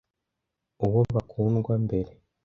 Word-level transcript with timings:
uwo 0.85 0.99
bakundwa 1.15 1.71
mbere 1.85 2.11